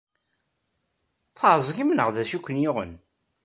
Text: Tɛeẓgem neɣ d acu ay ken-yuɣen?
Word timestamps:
Tɛeẓgem 1.37 1.89
neɣ 1.93 2.09
d 2.15 2.17
acu 2.21 2.35
ay 2.39 2.43
ken-yuɣen? 2.45 2.91